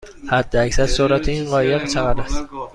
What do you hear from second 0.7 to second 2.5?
سرعت این قایق چقدر است؟